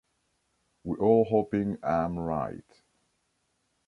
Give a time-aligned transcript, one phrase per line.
[0.83, 2.81] We’re all hoping I’m right.